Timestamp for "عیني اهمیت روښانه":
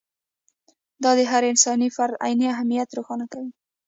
2.25-3.25